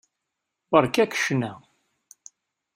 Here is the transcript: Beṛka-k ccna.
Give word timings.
Beṛka-k 0.71 1.11
ccna. 1.19 1.51